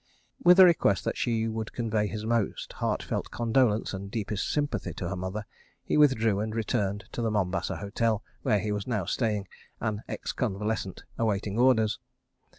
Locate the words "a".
0.59-0.65